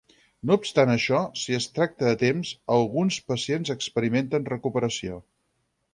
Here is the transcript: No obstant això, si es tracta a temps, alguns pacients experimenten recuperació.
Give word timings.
No 0.51 0.55
obstant 0.59 0.91
això, 0.93 1.19
si 1.41 1.57
es 1.57 1.67
tracta 1.75 2.09
a 2.11 2.15
temps, 2.23 2.55
alguns 2.79 3.19
pacients 3.33 3.75
experimenten 3.79 4.53
recuperació. 4.55 5.25